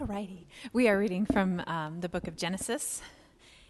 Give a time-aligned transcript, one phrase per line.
[0.00, 0.46] Alrighty.
[0.72, 3.02] We are reading from um, the book of Genesis.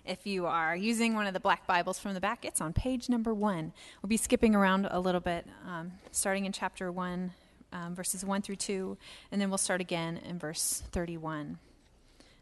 [0.04, 3.08] If you are using one of the black Bibles from the back, it's on page
[3.08, 3.72] number one.
[4.00, 7.32] We'll be skipping around a little bit, um, starting in chapter one,
[7.72, 8.96] um, verses one through two,
[9.32, 11.58] and then we'll start again in verse 31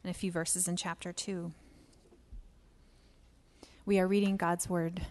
[0.05, 1.53] and a few verses in chapter two.
[3.87, 5.07] We are reading God's word.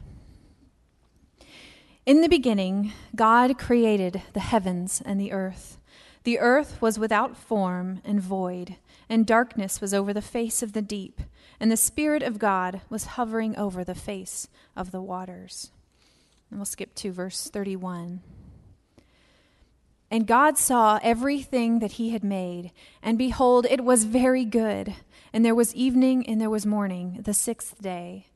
[2.06, 5.80] In the beginning, God created the heavens and the earth.
[6.28, 8.76] The earth was without form and void,
[9.08, 11.22] and darkness was over the face of the deep,
[11.58, 15.72] and the Spirit of God was hovering over the face of the waters.
[16.50, 18.20] And we'll skip to verse 31.
[20.12, 24.96] And God saw everything that he had made, and behold, it was very good.
[25.32, 28.27] And there was evening and there was morning, the sixth day.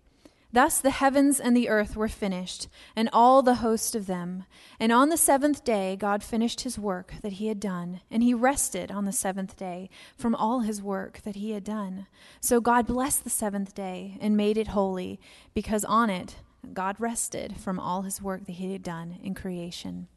[0.53, 4.43] Thus the heavens and the earth were finished, and all the host of them.
[4.79, 8.33] And on the seventh day God finished his work that he had done, and he
[8.33, 12.07] rested on the seventh day from all his work that he had done.
[12.41, 15.19] So God blessed the seventh day and made it holy,
[15.53, 16.35] because on it
[16.73, 20.07] God rested from all his work that he had done in creation.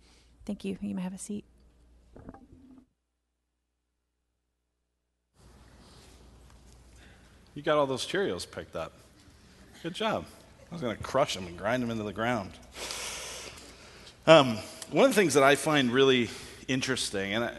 [0.44, 0.76] Thank you.
[0.80, 1.44] You may have a seat.
[7.54, 8.92] You got all those Cheerios picked up.
[9.84, 10.24] Good job.
[10.70, 12.52] I was going to crush them and grind them into the ground.
[14.26, 14.56] Um,
[14.90, 16.30] one of the things that I find really
[16.68, 17.50] interesting, and I,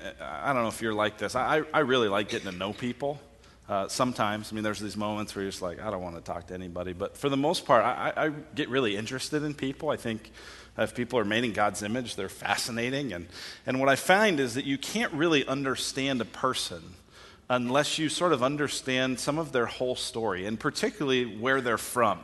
[0.41, 3.21] I don't know if you're like this, I, I really like getting to know people.
[3.69, 6.21] Uh, sometimes, I mean, there's these moments where you're just like, I don't want to
[6.21, 6.93] talk to anybody.
[6.93, 9.91] But for the most part, I, I get really interested in people.
[9.91, 10.31] I think
[10.79, 13.13] if people are made in God's image, they're fascinating.
[13.13, 13.27] And,
[13.67, 16.95] and what I find is that you can't really understand a person
[17.49, 22.19] unless you sort of understand some of their whole story, and particularly where they're from.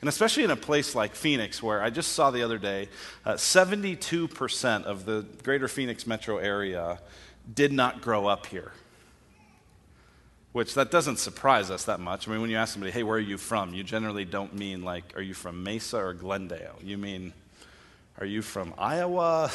[0.00, 2.88] And especially in a place like Phoenix, where I just saw the other day,
[3.24, 6.98] uh, 72% of the greater Phoenix metro area
[7.54, 8.72] did not grow up here.
[10.50, 12.26] Which that doesn't surprise us that much.
[12.26, 13.72] I mean, when you ask somebody, hey, where are you from?
[13.74, 16.78] You generally don't mean like, are you from Mesa or Glendale?
[16.82, 17.32] You mean,
[18.18, 19.50] are you from Iowa?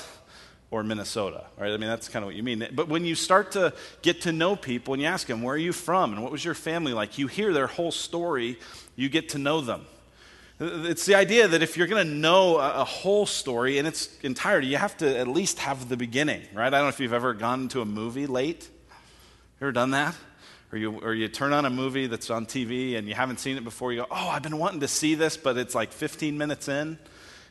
[0.70, 1.72] Or Minnesota, right?
[1.72, 2.68] I mean, that's kind of what you mean.
[2.74, 5.60] But when you start to get to know people and you ask them, where are
[5.60, 8.60] you from and what was your family like, you hear their whole story,
[8.96, 9.86] you get to know them.
[10.60, 14.68] It's the idea that if you're going to know a, whole story in its entirety,
[14.68, 16.66] you have to at least have the beginning, right?
[16.66, 18.68] I don't know if you've ever gone to a movie late.
[19.62, 20.16] Ever done that?
[20.72, 23.56] Or you, or you turn on a movie that's on TV and you haven't seen
[23.56, 26.38] it before, you go, oh, I've been wanting to see this, but it's like 15
[26.38, 26.98] minutes in.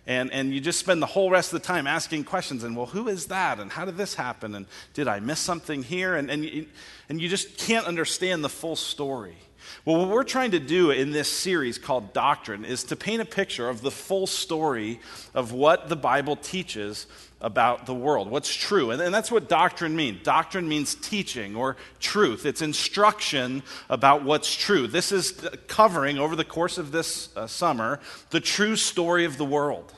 [0.06, 2.86] And, and you just spend the whole rest of the time asking questions and, well,
[2.86, 3.58] who is that?
[3.58, 4.54] And how did this happen?
[4.54, 6.14] And did I miss something here?
[6.14, 6.66] And, and, you,
[7.08, 9.36] and you just can't understand the full story.
[9.84, 13.24] Well, what we're trying to do in this series called Doctrine is to paint a
[13.24, 15.00] picture of the full story
[15.34, 17.06] of what the Bible teaches
[17.40, 18.90] about the world, what's true.
[18.90, 20.22] And, and, that's what doctrine means.
[20.22, 24.86] Doctrine means teaching or truth, it's instruction about what's true.
[24.86, 25.32] This is
[25.66, 29.92] covering, over the course of this uh, summer, the true story of the world.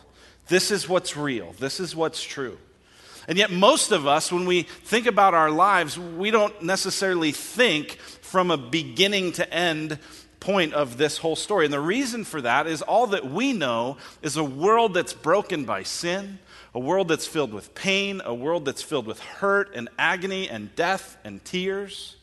[0.49, 2.59] This is what's real, this is what's true.
[3.29, 7.99] And yet, most of us, when we think about our lives, we don't necessarily think
[8.23, 9.99] from a beginning to end
[10.41, 11.67] point of this whole story.
[11.67, 15.65] And the reason for that is all that we know is a world that's broken
[15.65, 16.39] by sin,
[16.75, 20.75] a world that's filled with pain, a world that's filled with hurt and agony and
[20.75, 22.17] death and tears.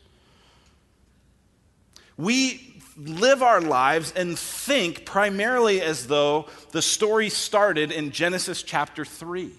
[2.18, 9.04] We live our lives and think primarily as though the story started in Genesis chapter
[9.04, 9.52] 3.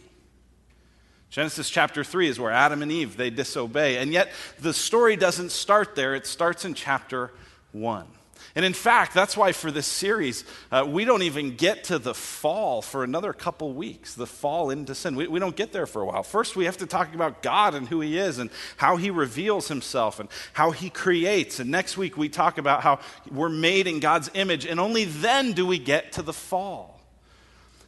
[1.28, 3.98] Genesis chapter 3 is where Adam and Eve they disobey.
[3.98, 6.14] And yet the story doesn't start there.
[6.14, 7.32] It starts in chapter
[7.72, 8.06] 1.
[8.56, 12.14] And in fact, that's why for this series, uh, we don't even get to the
[12.14, 15.14] fall for another couple weeks, the fall into sin.
[15.14, 16.22] We, we don't get there for a while.
[16.22, 19.68] First, we have to talk about God and who He is and how He reveals
[19.68, 21.60] Himself and how He creates.
[21.60, 23.00] And next week, we talk about how
[23.30, 24.64] we're made in God's image.
[24.64, 26.98] And only then do we get to the fall.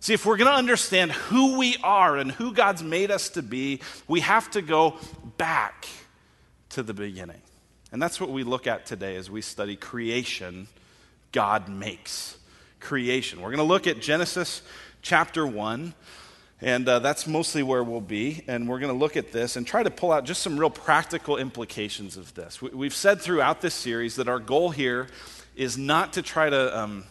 [0.00, 3.42] See, if we're going to understand who we are and who God's made us to
[3.42, 4.98] be, we have to go
[5.38, 5.88] back
[6.70, 7.40] to the beginning.
[7.91, 10.68] And that's what we look at today as we study creation
[11.33, 12.36] God makes.
[12.80, 13.41] Creation.
[13.41, 14.62] We're going to look at Genesis
[15.03, 15.95] chapter 1.
[16.60, 18.42] And uh, that's mostly where we'll be.
[18.48, 20.71] And we're going to look at this and try to pull out just some real
[20.71, 22.60] practical implications of this.
[22.60, 25.07] We, have said throughout this series that our goal here
[25.54, 27.04] is not to try to um,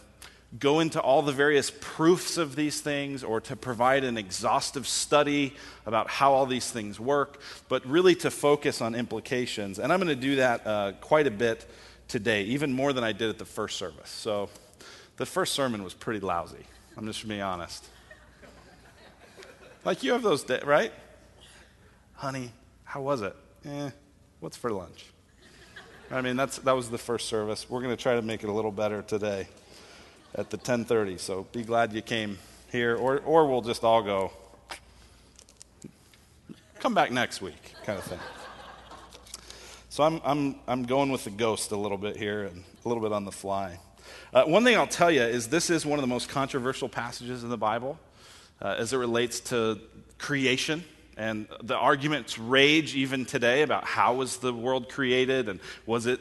[0.56, 5.54] go into all the various proofs of these things or to provide an exhaustive study
[5.84, 9.78] about how all these things work, but really to focus on implications.
[9.78, 11.66] And I'm going to do that uh, quite a bit
[12.08, 14.08] today, even more than I did at the first service.
[14.08, 14.48] So
[15.18, 16.64] the first sermon was pretty lousy.
[16.96, 17.86] I'm just being honest.
[19.84, 20.92] Like you have those days, right?
[22.14, 22.52] Honey,
[22.84, 23.36] how was it?
[23.66, 23.90] Eh,
[24.40, 25.06] what's for lunch?
[26.10, 27.68] I mean, that's, that was the first service.
[27.68, 29.46] We're going to try to make it a little better today
[30.34, 31.18] at the 1030.
[31.18, 32.38] So be glad you came
[32.70, 34.32] here, or, or we'll just all go,
[36.78, 38.18] come back next week, kind of thing.
[39.88, 43.02] So I'm, I'm, I'm going with the ghost a little bit here and a little
[43.02, 43.80] bit on the fly.
[44.32, 47.42] Uh, one thing I'll tell you is this is one of the most controversial passages
[47.42, 47.98] in the Bible
[48.60, 49.80] uh, as it relates to
[50.18, 50.84] creation.
[51.16, 56.20] And the arguments rage even today about how was the world created and was it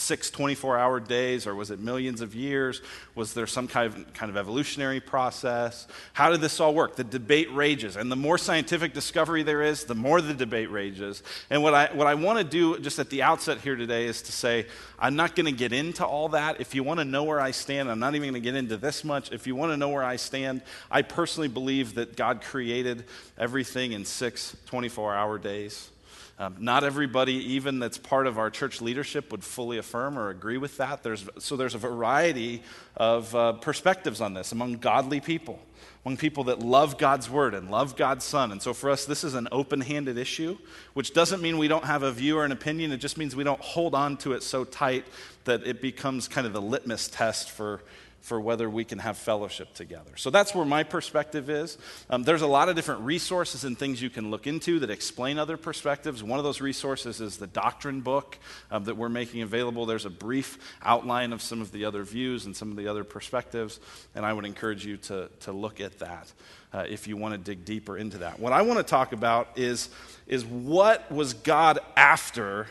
[0.00, 2.80] six 24 hour days or was it millions of years?
[3.14, 5.86] Was there some kind of, kind of evolutionary process?
[6.12, 6.96] How did this all work?
[6.96, 7.96] The debate rages.
[7.96, 11.22] And the more scientific discovery there is, the more the debate rages.
[11.50, 14.22] And what I, what I want to do just at the outset here today is
[14.22, 14.66] to say,
[14.98, 16.60] I'm not going to get into all that.
[16.60, 18.76] If you want to know where I stand, I'm not even going to get into
[18.76, 19.32] this much.
[19.32, 23.04] If you want to know where I stand, I personally believe that God created
[23.38, 25.90] everything in six 24 hour days.
[26.40, 30.56] Um, not everybody, even that's part of our church leadership, would fully affirm or agree
[30.56, 31.02] with that.
[31.02, 32.62] There's, so there's a variety
[32.96, 35.60] of uh, perspectives on this among godly people,
[36.02, 38.52] among people that love God's word and love God's Son.
[38.52, 40.56] And so for us, this is an open handed issue,
[40.94, 42.90] which doesn't mean we don't have a view or an opinion.
[42.90, 45.04] It just means we don't hold on to it so tight
[45.44, 47.82] that it becomes kind of the litmus test for
[48.20, 50.10] for whether we can have fellowship together.
[50.16, 51.78] So that's where my perspective is.
[52.10, 55.38] Um, there's a lot of different resources and things you can look into that explain
[55.38, 56.22] other perspectives.
[56.22, 58.38] One of those resources is the doctrine book
[58.70, 59.86] um, that we're making available.
[59.86, 63.04] There's a brief outline of some of the other views and some of the other
[63.04, 63.80] perspectives,
[64.14, 66.32] and I would encourage you to, to look at that
[66.72, 68.38] uh, if you want to dig deeper into that.
[68.38, 69.88] What I want to talk about is,
[70.26, 72.68] is what was God after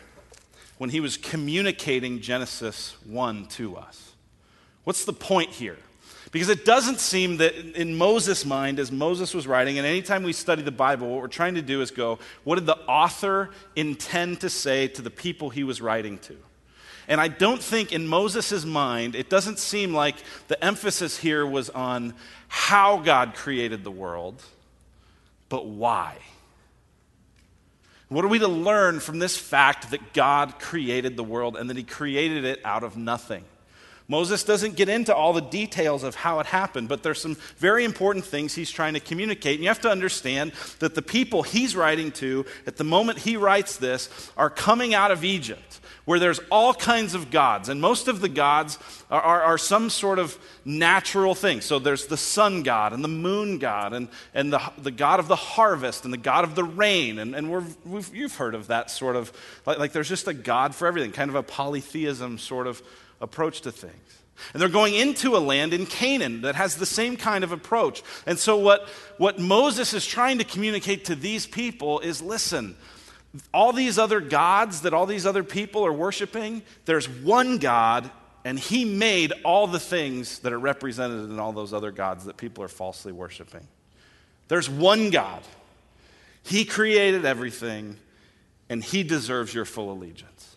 [0.77, 4.08] when he was communicating Genesis 1 to us?
[4.89, 5.77] What's the point here?
[6.31, 10.33] Because it doesn't seem that in Moses' mind, as Moses was writing, and anytime we
[10.33, 14.41] study the Bible, what we're trying to do is go, what did the author intend
[14.41, 16.35] to say to the people he was writing to?
[17.07, 20.15] And I don't think in Moses' mind, it doesn't seem like
[20.47, 22.15] the emphasis here was on
[22.47, 24.41] how God created the world,
[25.49, 26.17] but why.
[28.07, 31.77] What are we to learn from this fact that God created the world and that
[31.77, 33.45] he created it out of nothing?
[34.09, 37.85] Moses doesn't get into all the details of how it happened, but there's some very
[37.85, 39.53] important things he's trying to communicate.
[39.55, 43.37] And you have to understand that the people he's writing to at the moment he
[43.37, 47.69] writes this are coming out of Egypt, where there's all kinds of gods.
[47.69, 48.79] And most of the gods
[49.11, 50.35] are, are, are some sort of
[50.65, 51.61] natural thing.
[51.61, 55.27] So there's the sun god and the moon god and, and the, the god of
[55.27, 57.19] the harvest and the god of the rain.
[57.19, 57.63] And, and we're,
[58.11, 59.31] you've heard of that sort of,
[59.67, 62.81] like, like there's just a god for everything, kind of a polytheism sort of
[63.21, 64.19] approach to things.
[64.53, 68.03] And they're going into a land in Canaan that has the same kind of approach.
[68.25, 68.87] And so, what,
[69.17, 72.75] what Moses is trying to communicate to these people is listen,
[73.53, 78.09] all these other gods that all these other people are worshiping, there's one God,
[78.45, 82.37] and he made all the things that are represented in all those other gods that
[82.37, 83.67] people are falsely worshiping.
[84.47, 85.43] There's one God.
[86.43, 87.97] He created everything,
[88.69, 90.55] and he deserves your full allegiance.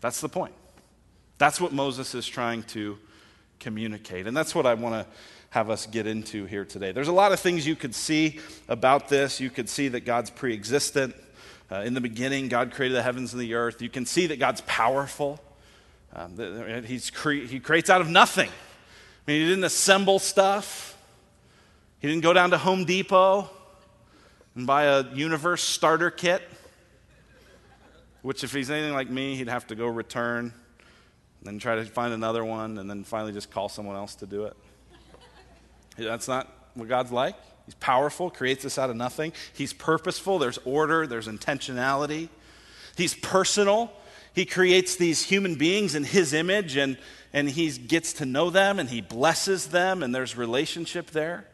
[0.00, 0.54] That's the point.
[1.44, 2.98] That's what Moses is trying to
[3.60, 4.26] communicate.
[4.26, 5.06] And that's what I want to
[5.50, 6.90] have us get into here today.
[6.90, 9.40] There's a lot of things you could see about this.
[9.40, 11.14] You could see that God's pre existent.
[11.70, 13.82] Uh, in the beginning, God created the heavens and the earth.
[13.82, 15.38] You can see that God's powerful.
[16.14, 18.48] Um, he's cre- he creates out of nothing.
[18.48, 20.96] I mean, he didn't assemble stuff,
[21.98, 23.50] he didn't go down to Home Depot
[24.54, 26.40] and buy a universe starter kit,
[28.22, 30.54] which, if he's anything like me, he'd have to go return
[31.44, 34.44] then try to find another one, and then finally just call someone else to do
[34.44, 34.56] it.
[35.96, 37.36] That's not what God's like.
[37.66, 39.32] He's powerful, creates us out of nothing.
[39.54, 42.28] He's purposeful, there's order, there's intentionality.
[42.96, 43.92] He's personal.
[44.34, 46.98] He creates these human beings in His image, and,
[47.32, 51.46] and He gets to know them, and He blesses them, and there's relationship there.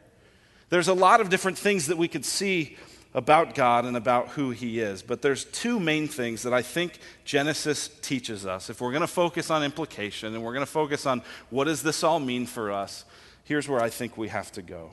[0.70, 2.76] There's a lot of different things that we could see
[3.12, 5.02] about God and about who He is.
[5.02, 8.70] But there's two main things that I think Genesis teaches us.
[8.70, 11.82] If we're going to focus on implication and we're going to focus on what does
[11.82, 13.04] this all mean for us,
[13.44, 14.90] here's where I think we have to go.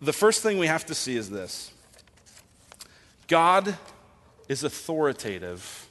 [0.00, 1.72] The first thing we have to see is this
[3.26, 3.76] God
[4.48, 5.88] is authoritative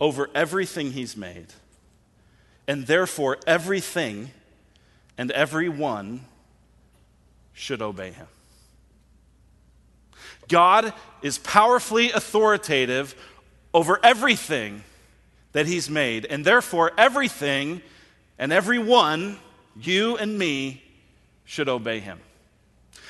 [0.00, 1.48] over everything He's made,
[2.66, 4.30] and therefore everything
[5.16, 6.24] and everyone
[7.52, 8.26] should obey Him.
[10.50, 10.92] God
[11.22, 13.14] is powerfully authoritative
[13.72, 14.84] over everything
[15.52, 17.80] that He's made, and therefore everything
[18.38, 19.38] and everyone,
[19.80, 20.82] you and me,
[21.44, 22.20] should obey Him.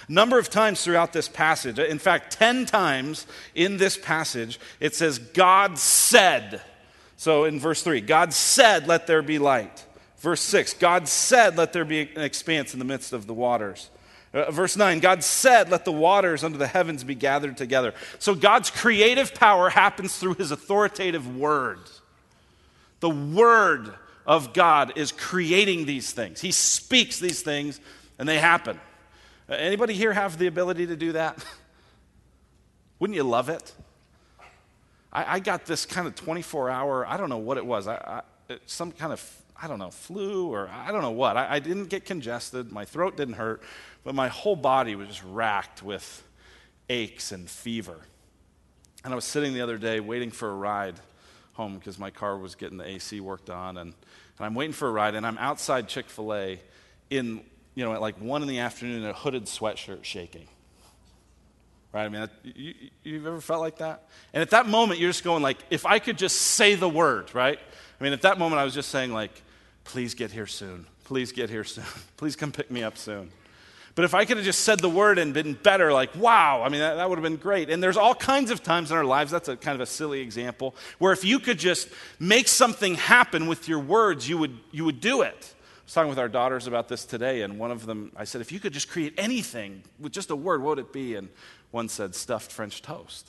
[0.08, 5.18] Number of times throughout this passage, in fact, 10 times in this passage, it says,
[5.18, 6.62] God said
[7.16, 9.84] So in verse 3, God said, Let there be light.
[10.20, 13.90] Verse 6, God said, Let there be an expanse in the midst of the waters.
[14.32, 17.94] Uh, verse 9, God said, Let the waters under the heavens be gathered together.
[18.18, 21.80] So God's creative power happens through his authoritative word.
[23.00, 23.94] The word
[24.26, 26.40] of God is creating these things.
[26.40, 27.80] He speaks these things
[28.18, 28.78] and they happen.
[29.48, 31.44] Uh, anybody here have the ability to do that?
[33.00, 33.74] Wouldn't you love it?
[35.12, 38.22] I, I got this kind of 24 hour, I don't know what it was, I,
[38.48, 41.36] I, some kind of, I don't know, flu or I don't know what.
[41.36, 43.62] I, I didn't get congested, my throat didn't hurt,
[44.04, 46.22] but my whole body was just racked with
[46.88, 47.98] aches and fever.
[49.04, 50.96] And I was sitting the other day waiting for a ride
[51.54, 53.76] home because my car was getting the AC worked on.
[53.76, 53.94] And,
[54.38, 56.60] and I'm waiting for a ride, and I'm outside Chick fil A
[57.10, 57.42] in,
[57.74, 60.48] you know, at like one in the afternoon in a hooded sweatshirt shaking.
[61.92, 62.04] Right?
[62.04, 64.08] I mean, you, you've ever felt like that?
[64.32, 67.34] And at that moment, you're just going like, if I could just say the word,
[67.34, 67.58] right?
[68.00, 69.42] I mean, at that moment, I was just saying like,
[69.84, 70.86] please get here soon.
[71.04, 71.84] Please get here soon.
[72.16, 73.32] Please come pick me up soon.
[74.00, 76.70] But if I could have just said the word and been better, like, wow, I
[76.70, 77.68] mean, that, that, would have been great.
[77.68, 80.20] And there's all kinds of times in our lives, that's a kind of a silly
[80.22, 81.86] example, where if you could just
[82.18, 85.54] make something happen with your words, you would, you would do it.
[85.54, 88.40] I was talking with our daughters about this today, and one of them, I said,
[88.40, 91.16] if you could just create anything with just a word, what would it be?
[91.16, 91.28] And
[91.70, 93.28] one said, stuffed French toast.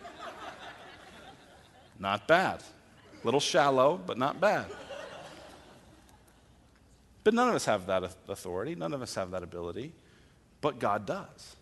[1.98, 2.62] not bad.
[3.20, 4.66] A little shallow, but not bad.
[7.24, 8.76] But none of us have that authority.
[8.76, 9.92] None of us have that ability.
[10.62, 11.56] But God does.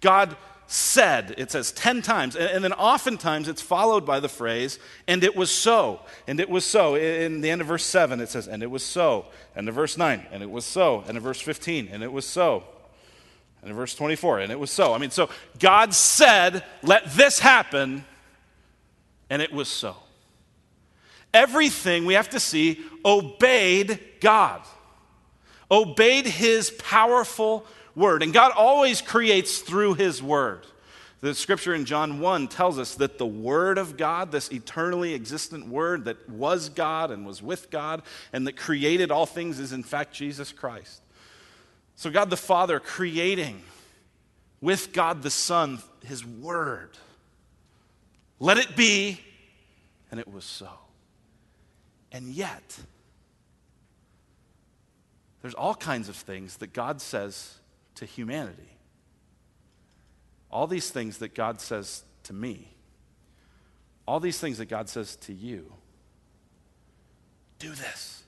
[0.00, 0.36] God
[0.68, 5.34] said, it says 10 times, and, then oftentimes it's followed by the phrase, and it
[5.34, 6.94] was so, and it was so.
[6.94, 9.26] In the end of verse 7, it says, and it was so.
[9.56, 11.02] And in verse 9, and it was so.
[11.08, 12.64] And in verse 15, and it was so.
[13.62, 14.92] And in verse 24, and it was so.
[14.92, 18.04] I mean, so God said, Let this happen,
[19.30, 19.96] and it was so.
[21.32, 24.62] Everything we have to see obeyed God,
[25.70, 27.66] obeyed his powerful
[27.98, 28.22] word.
[28.22, 30.64] And God always creates through his word.
[31.20, 35.66] The scripture in John 1 tells us that the Word of God, this eternally existent
[35.66, 38.02] Word that was God and was with God
[38.32, 41.02] and that created all things, is in fact Jesus Christ.
[41.96, 43.60] So, God the Father creating
[44.60, 46.90] with God the Son His Word.
[48.38, 49.20] Let it be,
[50.12, 50.70] and it was so.
[52.12, 52.78] And yet,
[55.42, 57.57] there's all kinds of things that God says
[57.98, 58.78] to humanity.
[60.50, 62.68] All these things that God says to me,
[64.06, 65.72] all these things that God says to you
[67.58, 68.22] do this.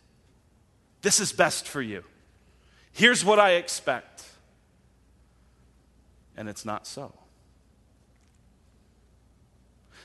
[1.02, 2.04] This is best for you.
[2.92, 4.24] Here's what I expect.
[6.36, 7.14] And it's not so.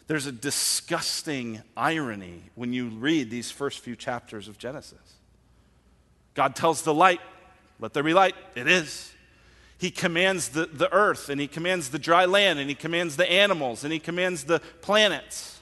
[0.08, 5.16] There's a disgusting irony when you read these first few chapters of Genesis.
[6.36, 7.22] God tells the light,
[7.80, 8.36] Let there be light.
[8.56, 9.15] It is.
[9.78, 13.30] He commands the, the earth, and he commands the dry land, and he commands the
[13.30, 15.60] animals, and he commands the planets.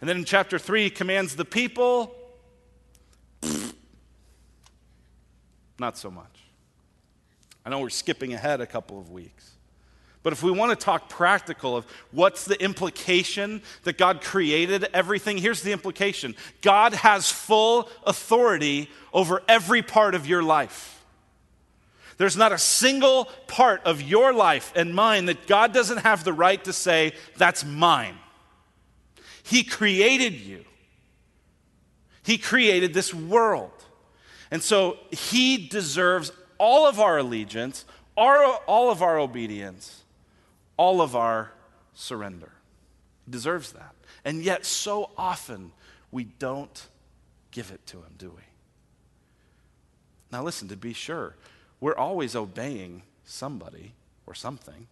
[0.00, 2.14] And then in chapter 3, he commands the people,
[5.78, 6.40] Not so much.
[7.64, 9.50] I know we're skipping ahead a couple of weeks.
[10.22, 15.36] But if we want to talk practical of what's the implication that God created everything,
[15.36, 20.93] here's the implication God has full authority over every part of your life.
[22.16, 26.32] There's not a single part of your life and mine that God doesn't have the
[26.32, 28.16] right to say, that's mine.
[29.42, 30.64] He created you,
[32.22, 33.72] He created this world.
[34.50, 37.84] And so he deserves all of our allegiance,
[38.16, 40.04] all of our obedience,
[40.76, 41.50] all of our
[41.94, 42.52] surrender.
[43.24, 43.94] He deserves that.
[44.24, 45.72] And yet, so often,
[46.12, 46.86] we don't
[47.50, 48.42] give it to him, do we?
[50.30, 51.34] Now, listen, to be sure,
[51.84, 53.92] we're always obeying somebody
[54.26, 54.86] or something.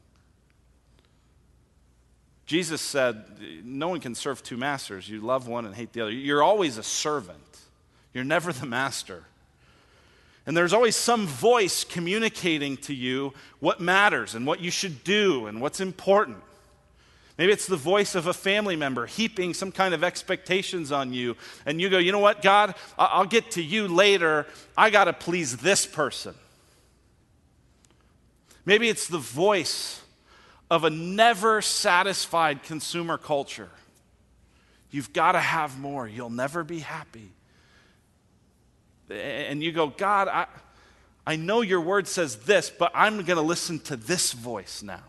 [2.45, 3.25] Jesus said,
[3.65, 5.09] No one can serve two masters.
[5.09, 6.11] You love one and hate the other.
[6.11, 7.61] You're always a servant,
[8.13, 9.25] you're never the master.
[10.45, 15.47] And there's always some voice communicating to you what matters and what you should do
[15.47, 16.43] and what's important.
[17.39, 21.39] Maybe it's the voice of a family member heaping some kind of expectations on you.
[21.65, 24.47] And you go, you know what, God, I'll get to you later.
[24.77, 26.35] I got to please this person.
[28.65, 30.01] Maybe it's the voice
[30.71, 33.71] of a never satisfied consumer culture.
[34.91, 37.33] You've got to have more, you'll never be happy
[39.13, 40.47] and you go, God, I,
[41.27, 45.03] I know your word says this, but I'm going to listen to this voice now.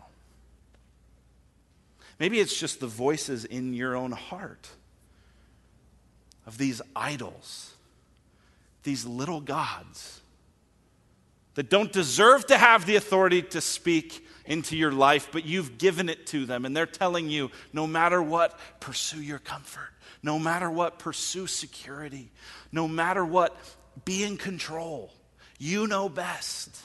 [2.18, 4.68] Maybe it's just the voices in your own heart
[6.46, 7.74] of these idols,
[8.82, 10.20] these little gods
[11.54, 16.08] that don't deserve to have the authority to speak into your life, but you've given
[16.08, 16.64] it to them.
[16.64, 19.90] And they're telling you no matter what, pursue your comfort.
[20.22, 22.30] No matter what, pursue security.
[22.72, 23.56] No matter what,
[24.04, 25.12] be in control.
[25.58, 26.76] You know best.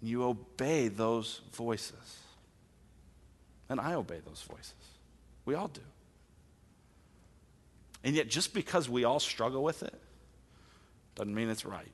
[0.00, 2.18] And you obey those voices.
[3.68, 4.74] And I obey those voices.
[5.44, 5.80] We all do.
[8.04, 9.94] And yet, just because we all struggle with it,
[11.14, 11.92] doesn't mean it's right.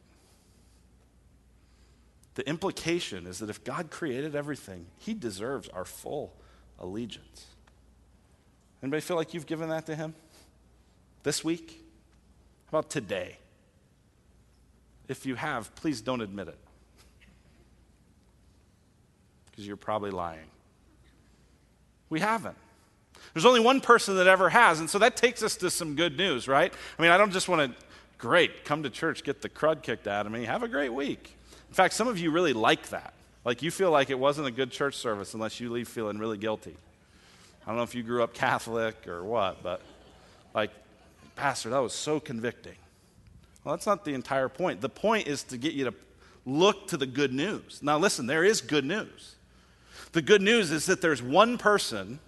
[2.39, 6.33] The implication is that if God created everything, He deserves our full
[6.79, 7.47] allegiance.
[8.81, 10.15] Anybody feel like you've given that to Him
[11.25, 11.85] this week?
[12.71, 13.39] How about today?
[15.09, 16.59] If you have, please don't admit it.
[19.51, 20.47] Because you're probably lying.
[22.09, 22.57] We haven't.
[23.35, 26.17] There's only one person that ever has, and so that takes us to some good
[26.17, 26.73] news, right?
[26.97, 27.85] I mean, I don't just want to,
[28.17, 31.35] great, come to church, get the crud kicked out of me, have a great week.
[31.69, 33.15] In fact, some of you really like that.
[33.45, 36.39] Like you feel like it wasn't a good church service unless you leave feeling really
[36.39, 36.77] guilty.
[37.63, 39.83] I don't know if you grew up Catholic or what, but
[40.55, 40.71] like,
[41.37, 42.77] Pastor, that was so convicting.
[43.65, 44.81] Well, that's not the entire point.
[44.81, 45.95] The point is to get you to
[46.47, 47.81] look to the good news.
[47.83, 49.37] Now, listen, there is good news.
[50.13, 52.19] The good news is that there's one person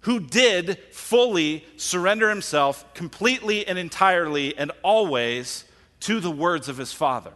[0.00, 5.64] who did fully surrender himself completely and entirely and always
[6.00, 7.32] to the words of his Father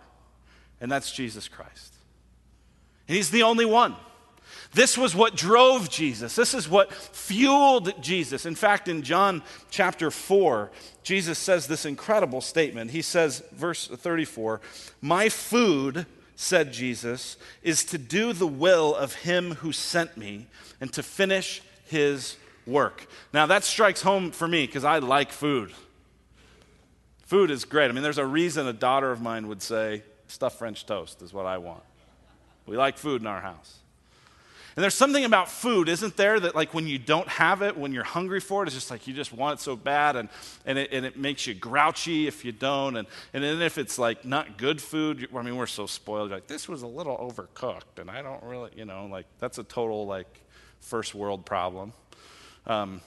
[0.80, 1.94] and that's Jesus Christ.
[3.08, 3.96] And He's the only one.
[4.72, 6.36] This was what drove Jesus.
[6.36, 8.46] This is what fueled Jesus.
[8.46, 10.70] In fact, in John chapter 4,
[11.02, 12.92] Jesus says this incredible statement.
[12.92, 14.60] He says, verse 34,
[15.00, 16.06] My food,
[16.40, 20.46] said Jesus, is to do the will of him who sent me
[20.80, 23.06] and to finish his work.
[23.32, 25.72] Now, that strikes home for me because I like food.
[27.26, 27.90] Food is great.
[27.90, 31.32] I mean, there's a reason a daughter of mine would say, stuffed French toast is
[31.32, 31.82] what I want.
[32.66, 33.80] We like food in our house.
[34.76, 37.92] And there's something about food, isn't there, that like when you don't have it, when
[37.92, 40.28] you're hungry for it, it's just like you just want it so bad and,
[40.64, 42.96] and, it, and it makes you grouchy if you don't.
[42.96, 46.30] And, and then if it's like not good food, I mean, we're so spoiled.
[46.30, 49.64] like, this was a little overcooked and I don't really, you know, like that's a
[49.64, 50.40] total like
[50.80, 51.92] first world problem.
[52.66, 53.00] Um,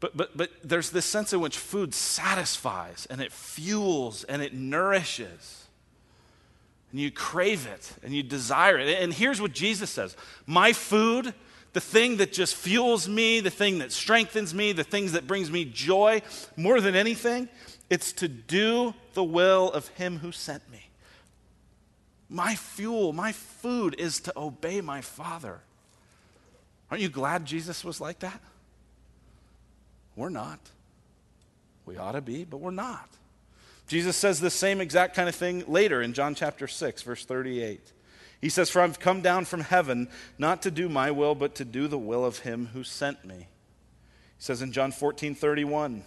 [0.00, 4.54] but, but, but there's this sense in which food satisfies and it fuels and it
[4.54, 5.63] nourishes
[6.94, 9.02] and you crave it and you desire it.
[9.02, 11.34] And here's what Jesus says My food,
[11.72, 15.50] the thing that just fuels me, the thing that strengthens me, the things that brings
[15.50, 16.22] me joy
[16.56, 17.48] more than anything,
[17.90, 20.88] it's to do the will of Him who sent me.
[22.28, 25.62] My fuel, my food is to obey my Father.
[26.92, 28.40] Aren't you glad Jesus was like that?
[30.14, 30.60] We're not.
[31.86, 33.08] We ought to be, but we're not.
[33.86, 37.92] Jesus says the same exact kind of thing later in John chapter 6, verse 38.
[38.40, 41.64] He says, For I've come down from heaven not to do my will, but to
[41.64, 43.36] do the will of him who sent me.
[43.36, 43.46] He
[44.38, 46.04] says in John 14, 31,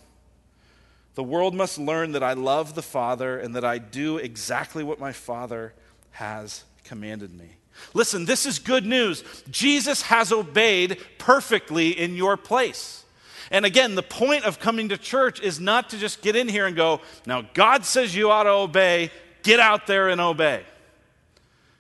[1.16, 5.00] The world must learn that I love the Father and that I do exactly what
[5.00, 5.74] my Father
[6.12, 7.58] has commanded me.
[7.94, 9.24] Listen, this is good news.
[9.50, 13.04] Jesus has obeyed perfectly in your place.
[13.52, 16.66] And again, the point of coming to church is not to just get in here
[16.66, 19.12] and go, now God says you ought to obey,
[19.44, 20.64] get out there and obey.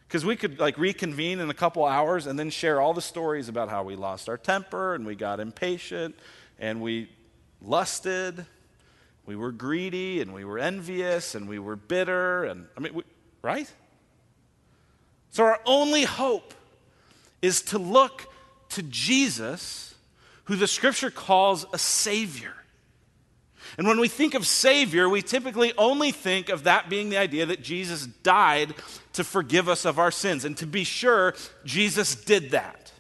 [0.08, 3.50] Because we could like reconvene in a couple hours and then share all the stories
[3.50, 6.16] about how we lost our temper and we got impatient
[6.60, 7.10] and we
[7.62, 8.46] lusted,
[9.26, 13.04] we were greedy and we were envious and we were bitter and I mean, we,
[13.42, 13.70] right?
[15.32, 16.54] So our only hope
[17.42, 18.32] is to look
[18.70, 19.94] to Jesus
[20.48, 22.54] who the scripture calls a savior.
[23.78, 27.46] And when we think of Savior, we typically only think of that being the idea
[27.46, 28.74] that Jesus died
[29.14, 30.46] to forgive us of our sins.
[30.46, 32.92] And to be sure, Jesus did that.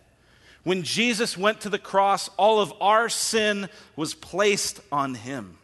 [0.64, 5.58] When Jesus went to the cross, all of our sin was placed on him.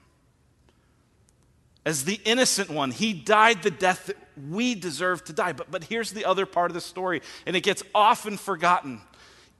[1.85, 4.17] As the innocent one, he died the death that
[4.49, 5.51] we deserve to die.
[5.51, 9.01] But, but here's the other part of the story, and it gets often forgotten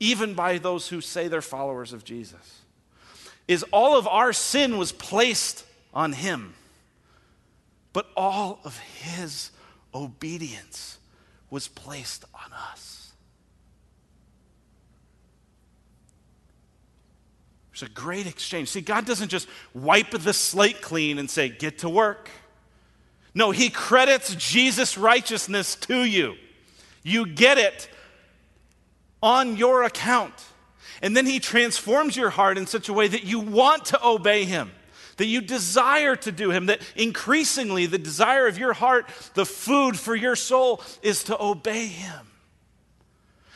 [0.03, 2.59] even by those who say they're followers of Jesus,
[3.47, 6.55] is all of our sin was placed on him,
[7.93, 9.51] but all of his
[9.95, 10.97] obedience
[11.49, 13.13] was placed on us.
[17.71, 18.67] There's a great exchange.
[18.69, 22.29] See, God doesn't just wipe the slate clean and say, get to work.
[23.33, 26.35] No, He credits Jesus' righteousness to you.
[27.03, 27.89] You get it
[29.23, 30.33] on your account.
[31.01, 34.43] And then he transforms your heart in such a way that you want to obey
[34.43, 34.71] him,
[35.17, 39.97] that you desire to do him, that increasingly the desire of your heart, the food
[39.97, 42.27] for your soul, is to obey him.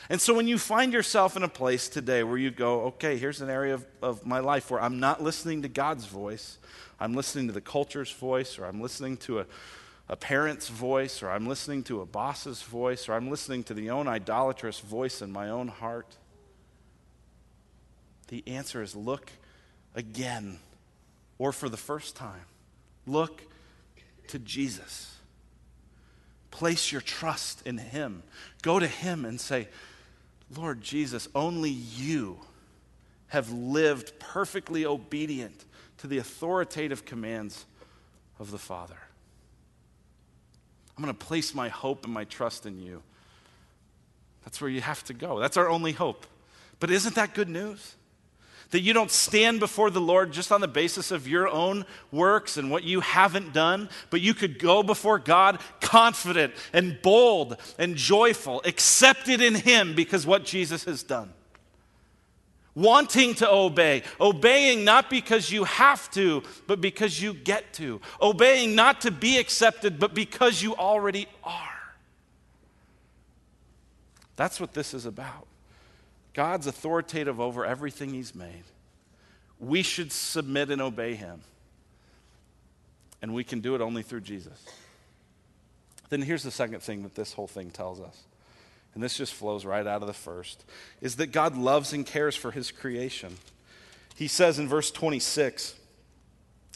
[0.09, 3.41] And so when you find yourself in a place today where you go, okay, here's
[3.41, 6.59] an area of, of my life where I'm not listening to God's voice,
[6.97, 9.45] I'm listening to the culture's voice, or I'm listening to a,
[10.09, 13.89] a parent's voice, or I'm listening to a boss's voice, or I'm listening to the
[13.89, 16.15] own idolatrous voice in my own heart.
[18.29, 19.31] The answer is look
[19.95, 20.59] again,
[21.37, 22.45] or for the first time,
[23.05, 23.41] look
[24.27, 25.15] to Jesus.
[26.51, 28.23] Place your trust in Him.
[28.61, 29.67] Go to Him and say,
[30.55, 32.39] Lord Jesus, only you
[33.27, 35.65] have lived perfectly obedient
[35.97, 37.65] to the authoritative commands
[38.39, 38.97] of the Father.
[40.97, 43.03] I'm going to place my hope and my trust in you.
[44.43, 45.39] That's where you have to go.
[45.39, 46.25] That's our only hope.
[46.79, 47.95] But isn't that good news?
[48.71, 52.57] That you don't stand before the Lord just on the basis of your own works
[52.57, 57.95] and what you haven't done, but you could go before God confident and bold and
[57.95, 61.31] joyful, accepted in Him because what Jesus has done.
[62.77, 67.99] Wanting to obey, obeying not because you have to, but because you get to.
[68.21, 71.95] Obeying not to be accepted, but because you already are.
[74.35, 75.47] That's what this is about.
[76.35, 78.65] God's authoritative over everything He's made.
[79.59, 81.41] We should submit and obey Him.
[83.23, 84.63] And we can do it only through Jesus.
[86.09, 88.21] Then here's the second thing that this whole thing tells us.
[88.97, 90.65] And this just flows right out of the first
[91.01, 93.37] is that God loves and cares for his creation.
[94.15, 95.75] He says in verse 26,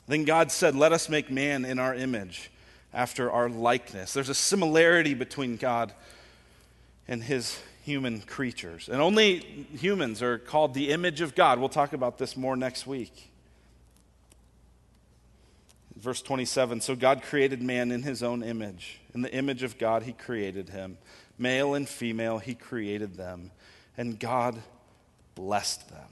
[0.07, 2.51] Then God said, Let us make man in our image,
[2.93, 4.13] after our likeness.
[4.13, 5.93] There's a similarity between God
[7.07, 8.87] and his human creatures.
[8.87, 9.39] And only
[9.79, 11.57] humans are called the image of God.
[11.57, 13.31] We'll talk about this more next week.
[15.97, 18.99] Verse 27 So God created man in his own image.
[19.15, 20.99] In the image of God, he created him.
[21.41, 23.51] Male and female, he created them.
[23.97, 24.61] And God
[25.35, 26.07] blessed them.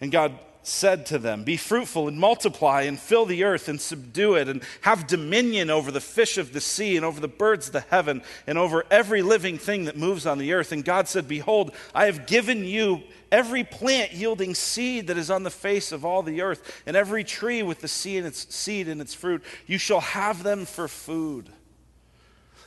[0.00, 4.34] And God said to them, Be fruitful and multiply and fill the earth and subdue
[4.34, 7.72] it and have dominion over the fish of the sea and over the birds of
[7.72, 10.72] the heaven and over every living thing that moves on the earth.
[10.72, 15.42] And God said, Behold, I have given you every plant yielding seed that is on
[15.42, 18.88] the face of all the earth and every tree with the seed in its, seed
[18.88, 19.42] its fruit.
[19.66, 21.48] You shall have them for food.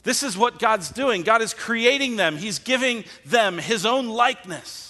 [0.05, 1.23] This is what God's doing.
[1.23, 4.85] God is creating them, He's giving them His own likeness.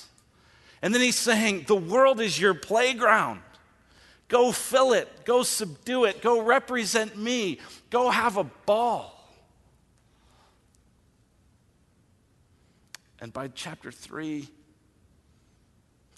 [0.86, 3.42] And then he's saying, The world is your playground.
[4.28, 5.26] Go fill it.
[5.26, 6.22] Go subdue it.
[6.22, 7.60] Go represent me.
[7.90, 9.12] Go have a ball.
[13.20, 14.48] And by chapter 3,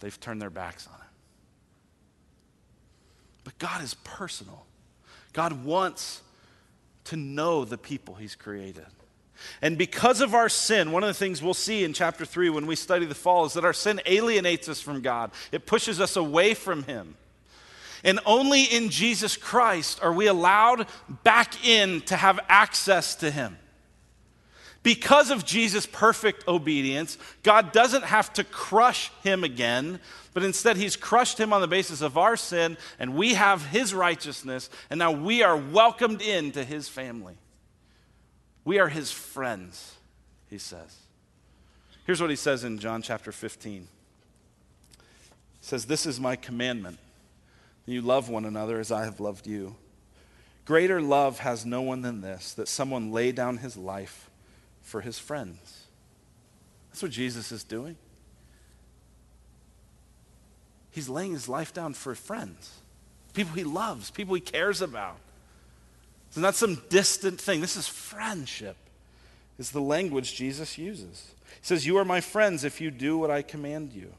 [0.01, 1.07] they've turned their backs on it.
[3.45, 4.65] But God is personal.
[5.31, 6.21] God wants
[7.07, 8.85] to know the people he's created.
[9.61, 12.65] And because of our sin, one of the things we'll see in chapter 3 when
[12.65, 16.15] we study the fall is that our sin alienates us from God, it pushes us
[16.15, 17.15] away from Him.
[18.03, 20.87] And only in Jesus Christ are we allowed
[21.23, 23.57] back in to have access to Him.
[24.83, 29.99] Because of Jesus' perfect obedience, God doesn't have to crush him again,
[30.33, 33.93] but instead he's crushed him on the basis of our sin, and we have his
[33.93, 37.35] righteousness, and now we are welcomed into his family.
[38.63, 39.95] We are his friends,
[40.49, 40.95] he says.
[42.05, 43.81] Here's what he says in John chapter 15.
[43.81, 43.87] He
[45.61, 46.99] says, This is my commandment.
[47.85, 49.75] You love one another as I have loved you.
[50.65, 54.26] Greater love has no one than this, that someone lay down his life
[54.87, 55.83] for his friends.
[56.89, 57.97] That's what Jesus is doing.
[60.91, 62.71] He's laying his life down for friends,
[63.33, 65.17] people he loves, people he cares about.
[66.29, 67.61] It's not some distant thing.
[67.61, 68.77] This is friendship,
[69.59, 71.33] is the language Jesus uses.
[71.43, 74.13] He says, You are my friends if you do what I command you.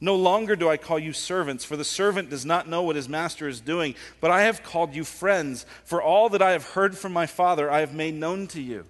[0.00, 3.08] No longer do I call you servants, for the servant does not know what his
[3.08, 6.98] master is doing, but I have called you friends, for all that I have heard
[6.98, 8.84] from my Father I have made known to you.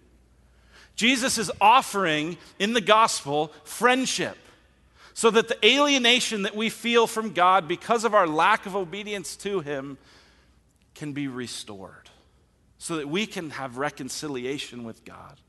[0.96, 4.36] Jesus is offering in the gospel friendship
[5.12, 9.36] so that the alienation that we feel from God because of our lack of obedience
[9.36, 9.98] to him
[10.94, 12.10] can be restored
[12.78, 15.40] so that we can have reconciliation with God.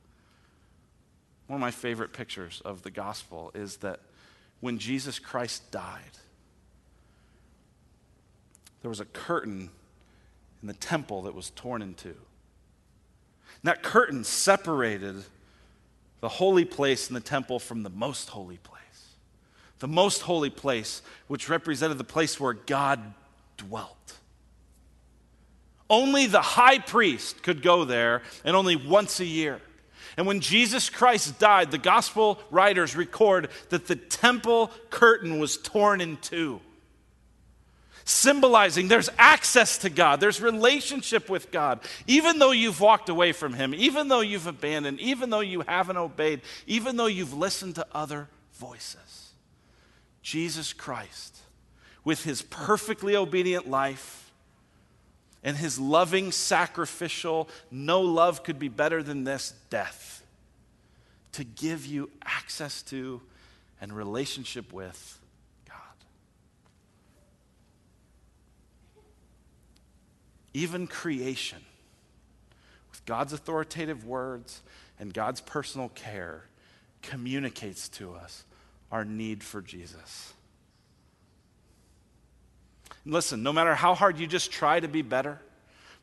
[1.48, 4.02] One of my favorite pictures of the gospel is that
[4.60, 6.02] when Jesus Christ died,
[8.82, 9.70] there was a curtain
[10.62, 12.10] in the temple that was torn in two.
[12.10, 12.16] And
[13.64, 15.24] that curtain separated
[16.20, 18.74] the holy place in the temple from the most holy place.
[19.80, 23.14] the most holy place, which represented the place where God
[23.58, 24.18] dwelt.
[25.90, 29.62] Only the high priest could go there, and only once a year.
[30.18, 36.02] And when Jesus Christ died, the gospel writers record that the temple curtain was torn
[36.02, 36.60] in two,
[38.08, 41.80] symbolizing there's access to God, there's relationship with God.
[42.08, 45.98] Even though you've walked away from Him, even though you've abandoned, even though you haven't
[45.98, 49.32] obeyed, even though you've listened to other voices,
[50.22, 51.38] Jesus Christ,
[52.04, 54.28] with His perfectly obedient life,
[55.44, 60.22] and his loving, sacrificial, no love could be better than this death
[61.32, 63.22] to give you access to
[63.80, 65.20] and relationship with
[65.68, 65.76] God.
[70.58, 71.60] Even creation,
[72.90, 74.64] with God's authoritative words
[75.00, 76.46] and God's personal care,
[77.04, 78.44] communicates to us
[78.92, 80.34] our need for Jesus.
[83.06, 85.40] Listen, no matter how hard you just try to be better,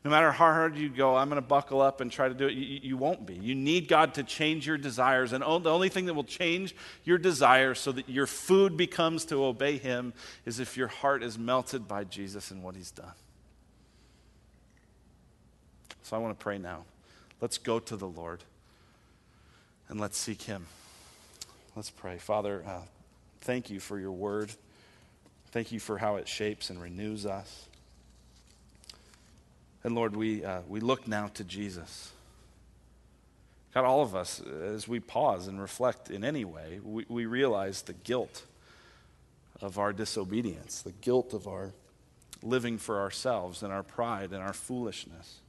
[0.05, 2.47] no matter how hard you go, I'm going to buckle up and try to do
[2.47, 3.33] it, you, you, won't be.
[3.33, 5.33] You need God to change your desires.
[5.33, 9.43] And the only thing that will change your desires so that your food becomes to
[9.43, 10.13] obey Him
[10.45, 13.11] is if your heart is melted by Jesus and what He's done.
[16.05, 16.85] So I want to pray now.
[17.41, 18.43] Let's go to the Lord
[19.89, 20.67] and let's seek Him.
[21.75, 22.19] Let's pray.
[22.19, 22.81] Father, uh,
[23.39, 24.51] thank you for your word.
[25.49, 27.65] Thank you for how it shapes and renews us.
[29.83, 32.11] And Lord, we, uh, we look now to Jesus.
[33.73, 37.81] God, all of us, as we pause and reflect in any way, we, we realize
[37.81, 38.43] the guilt
[39.59, 41.71] of our disobedience, the guilt of our
[42.43, 45.39] living for ourselves and our pride and our foolishness.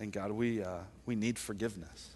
[0.00, 2.10] And God, we, uh, we need forgiveness.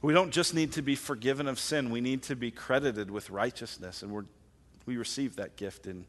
[0.00, 3.30] We don't just need to be forgiven of sin, we need to be credited with
[3.30, 4.02] righteousness.
[4.02, 4.24] And we're,
[4.86, 6.04] we receive that gift in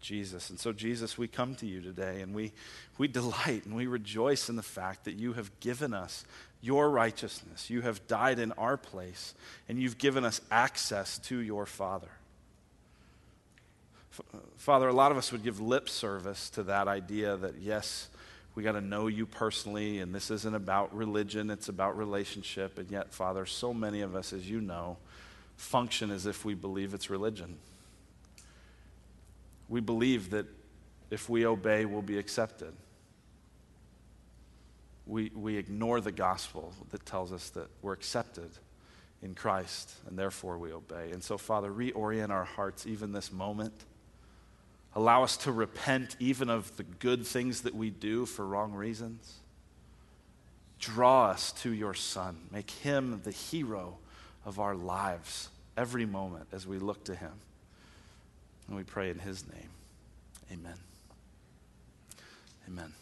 [0.00, 0.50] Jesus.
[0.50, 2.52] And so, Jesus, we come to you today and we,
[2.98, 6.24] we delight and we rejoice in the fact that you have given us
[6.60, 7.70] your righteousness.
[7.70, 9.34] You have died in our place
[9.68, 12.10] and you've given us access to your Father.
[14.56, 18.08] Father, a lot of us would give lip service to that idea that, yes,
[18.54, 22.78] we got to know you personally, and this isn't about religion, it's about relationship.
[22.78, 24.98] And yet, Father, so many of us, as you know,
[25.56, 27.56] function as if we believe it's religion.
[29.68, 30.46] We believe that
[31.10, 32.74] if we obey, we'll be accepted.
[35.06, 38.50] We, we ignore the gospel that tells us that we're accepted
[39.22, 41.10] in Christ, and therefore we obey.
[41.12, 43.72] And so, Father, reorient our hearts even this moment
[44.94, 49.38] Allow us to repent even of the good things that we do for wrong reasons.
[50.78, 52.36] Draw us to your Son.
[52.50, 53.98] Make him the hero
[54.44, 57.32] of our lives every moment as we look to him.
[58.66, 59.68] And we pray in his name.
[60.52, 60.76] Amen.
[62.68, 62.92] Amen.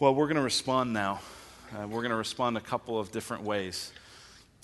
[0.00, 1.20] Well, we're going to respond now.
[1.72, 3.92] Uh, we're going to respond a couple of different ways.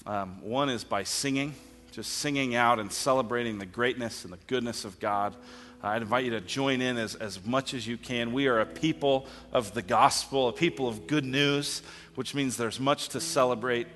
[0.07, 1.55] Um, one is by singing,
[1.93, 5.35] just singing out and celebrating the greatness and the goodness of God.
[5.83, 8.33] I'd invite you to join in as, as much as you can.
[8.33, 11.83] We are a people of the gospel, a people of good news,
[12.17, 13.87] which means there's much to celebrate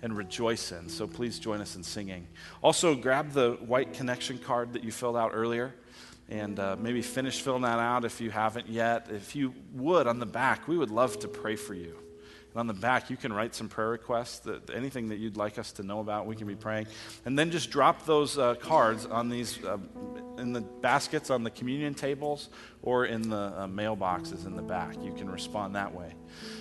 [0.00, 0.88] and rejoice in.
[0.88, 2.26] So please join us in singing.
[2.62, 5.74] Also, grab the white connection card that you filled out earlier
[6.28, 9.08] and uh, maybe finish filling that out if you haven't yet.
[9.10, 11.96] If you would, on the back, we would love to pray for you.
[12.52, 15.58] And on the back, you can write some prayer requests, that, anything that you'd like
[15.58, 16.86] us to know about, we can be praying.
[17.24, 19.76] And then just drop those uh, cards on these, uh,
[20.38, 22.48] in the baskets on the communion tables
[22.82, 24.94] or in the uh, mailboxes in the back.
[25.02, 26.14] You can respond that way.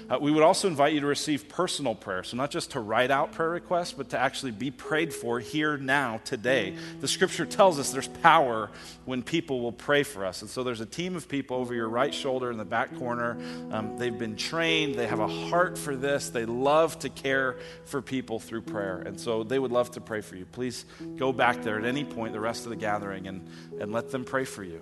[0.09, 2.23] Uh, we would also invite you to receive personal prayer.
[2.23, 5.77] So, not just to write out prayer requests, but to actually be prayed for here,
[5.77, 6.75] now, today.
[6.99, 8.71] The scripture tells us there's power
[9.05, 10.41] when people will pray for us.
[10.41, 13.38] And so, there's a team of people over your right shoulder in the back corner.
[13.71, 18.01] Um, they've been trained, they have a heart for this, they love to care for
[18.01, 18.99] people through prayer.
[18.99, 20.45] And so, they would love to pray for you.
[20.45, 20.85] Please
[21.17, 23.47] go back there at any point, the rest of the gathering, and,
[23.80, 24.82] and let them pray for you.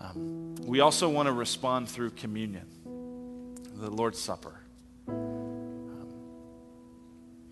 [0.00, 2.66] Um, we also want to respond through communion
[3.76, 4.54] the Lord's Supper.
[5.08, 6.08] Um,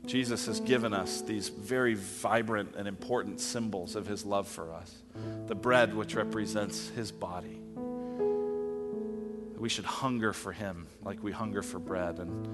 [0.07, 5.03] Jesus has given us these very vibrant and important symbols of his love for us.
[5.47, 7.59] The bread, which represents his body.
[9.59, 12.19] We should hunger for him like we hunger for bread.
[12.19, 12.49] And,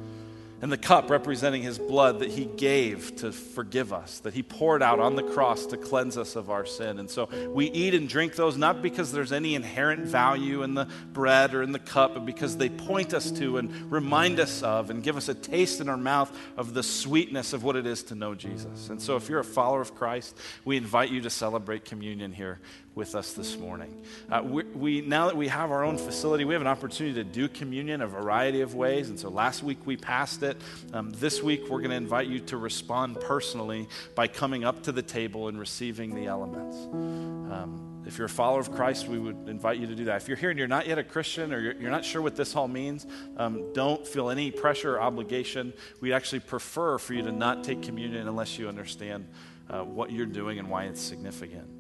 [0.61, 4.83] and the cup representing his blood that he gave to forgive us, that he poured
[4.83, 6.99] out on the cross to cleanse us of our sin.
[6.99, 10.89] And so we eat and drink those not because there's any inherent value in the
[11.13, 14.91] bread or in the cup, but because they point us to and remind us of
[14.91, 18.03] and give us a taste in our mouth of the sweetness of what it is
[18.05, 18.89] to know Jesus.
[18.89, 22.61] And so if you're a follower of Christ, we invite you to celebrate communion here
[22.99, 24.03] with us this morning.
[24.29, 27.23] Uh, we, we, now that we have our own facility, we have an opportunity to
[27.23, 29.09] do communion a variety of ways.
[29.09, 30.61] And so last week we passed it.
[30.93, 34.93] Um, this week we're going to invite you to respond personally by coming up to
[34.93, 36.77] the table and receiving the elements.
[36.77, 40.17] Um, if you're a follower of Christ, we would invite you to do that.
[40.21, 42.35] If you're here and you're not yet a Christian or you're, you're not sure what
[42.35, 43.07] this all means,
[43.37, 45.73] um, don't feel any pressure or obligation.
[46.01, 49.29] We actually prefer for you to not take communion unless you understand
[49.71, 51.78] uh, what you're doing and why it's significant.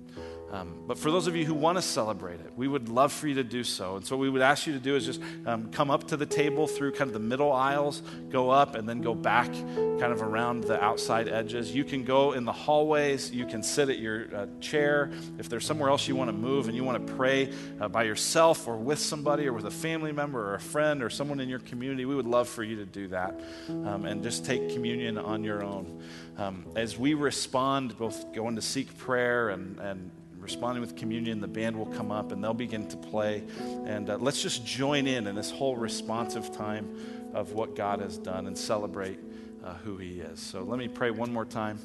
[0.50, 3.28] Um, but for those of you who want to celebrate it, we would love for
[3.28, 3.96] you to do so.
[3.96, 6.26] And so, we would ask you to do is just um, come up to the
[6.26, 10.22] table through kind of the middle aisles, go up, and then go back kind of
[10.22, 11.74] around the outside edges.
[11.74, 15.10] You can go in the hallways, you can sit at your uh, chair.
[15.38, 18.04] If there's somewhere else you want to move and you want to pray uh, by
[18.04, 21.48] yourself or with somebody or with a family member or a friend or someone in
[21.48, 25.18] your community, we would love for you to do that um, and just take communion
[25.18, 26.02] on your own.
[26.38, 30.10] Um, as we respond, both going to seek prayer and, and
[30.48, 33.42] responding with communion, the band will come up and they'll begin to play.
[33.84, 38.16] And uh, let's just join in in this whole responsive time of what God has
[38.16, 39.18] done and celebrate
[39.62, 40.40] uh, who He is.
[40.40, 41.78] So let me pray one more time,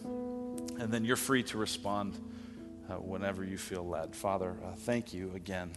[0.80, 2.17] and then you're free to respond
[2.89, 4.15] uh, whenever you feel led.
[4.15, 5.69] Father, uh, thank you again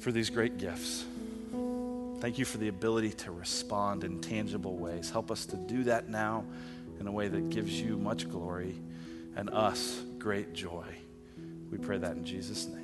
[0.00, 1.06] for these great gifts.
[2.20, 5.08] Thank you for the ability to respond in tangible ways.
[5.08, 6.44] Help us to do that now
[7.00, 8.74] in a way that gives you much glory
[9.34, 10.84] and us great joy.
[11.70, 12.83] We pray that in Jesus' name.